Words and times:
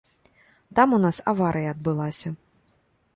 Там 0.79 0.95
у 0.97 0.99
нас 1.03 1.19
аварыя 1.33 1.67
адбылася. 1.75 2.29